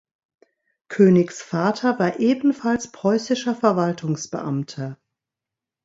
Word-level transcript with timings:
Koenigs 0.87 1.43
Vater 1.43 1.99
war 1.99 2.19
ebenfalls 2.19 2.91
preußischer 2.91 3.53
Verwaltungsbeamter. 3.53 4.97